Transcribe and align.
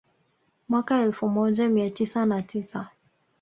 Mwaka 0.69 0.99
elfu 1.01 1.29
moja 1.29 1.69
mia 1.69 1.89
tisa 1.89 2.25
na 2.25 2.41
tisa 2.41 2.89